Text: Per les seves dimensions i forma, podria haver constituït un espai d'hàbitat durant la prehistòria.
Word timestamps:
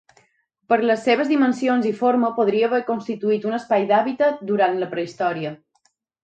Per 0.71 0.77
les 0.91 1.01
seves 1.07 1.27
dimensions 1.31 1.85
i 1.89 1.91
forma, 1.99 2.31
podria 2.37 2.69
haver 2.69 2.79
constituït 2.87 3.45
un 3.51 3.59
espai 3.59 3.87
d'hàbitat 3.93 4.41
durant 4.53 4.81
la 4.85 4.89
prehistòria. 4.95 5.55